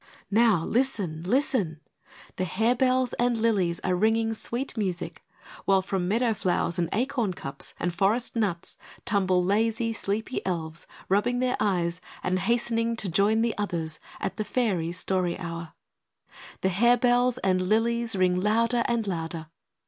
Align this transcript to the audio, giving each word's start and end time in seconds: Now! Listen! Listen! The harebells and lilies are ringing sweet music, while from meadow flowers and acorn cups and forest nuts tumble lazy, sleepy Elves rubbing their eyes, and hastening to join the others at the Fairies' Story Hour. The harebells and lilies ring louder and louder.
Now! 0.31 0.65
Listen! 0.65 1.21
Listen! 1.27 1.79
The 2.37 2.43
harebells 2.45 3.13
and 3.19 3.37
lilies 3.37 3.79
are 3.81 3.93
ringing 3.93 4.33
sweet 4.33 4.75
music, 4.75 5.23
while 5.65 5.83
from 5.83 6.07
meadow 6.07 6.33
flowers 6.33 6.79
and 6.79 6.89
acorn 6.91 7.35
cups 7.35 7.75
and 7.79 7.93
forest 7.93 8.35
nuts 8.35 8.77
tumble 9.05 9.43
lazy, 9.45 9.93
sleepy 9.93 10.43
Elves 10.43 10.87
rubbing 11.07 11.37
their 11.37 11.55
eyes, 11.59 12.01
and 12.23 12.39
hastening 12.39 12.95
to 12.95 13.09
join 13.09 13.43
the 13.43 13.55
others 13.59 13.99
at 14.19 14.37
the 14.37 14.43
Fairies' 14.43 14.97
Story 14.97 15.37
Hour. 15.37 15.73
The 16.61 16.69
harebells 16.69 17.37
and 17.43 17.61
lilies 17.61 18.15
ring 18.15 18.35
louder 18.35 18.81
and 18.87 19.05
louder. 19.05 19.49